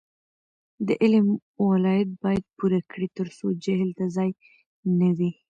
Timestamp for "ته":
3.97-4.05